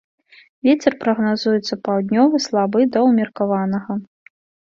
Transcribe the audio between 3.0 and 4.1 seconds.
ўмеркаванага.